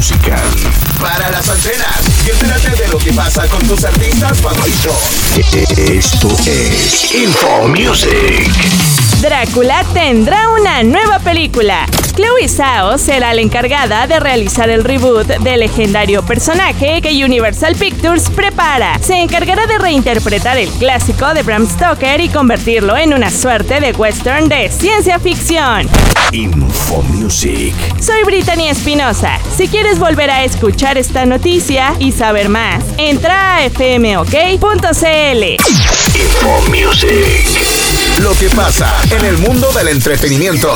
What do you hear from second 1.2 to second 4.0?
las antenas y entérate de lo que pasa con tus